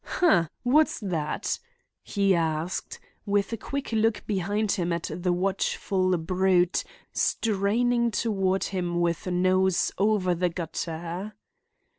[0.03, 0.49] "Ha!
[0.63, 1.59] what's that?"
[2.01, 8.99] he asked, with a quick look behind him at the watchful brute straining toward him
[8.99, 11.33] with nose over the gutter.